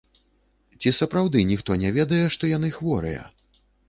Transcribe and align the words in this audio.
Ці 0.79 0.93
сапраўды 0.99 1.43
ніхто 1.51 1.77
не 1.83 1.91
ведае, 1.97 2.21
што 2.37 2.49
яны 2.57 2.73
хворыя? 2.79 3.21